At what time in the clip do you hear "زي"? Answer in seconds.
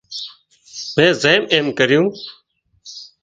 1.21-1.35